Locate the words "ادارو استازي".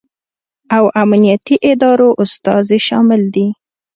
1.71-2.79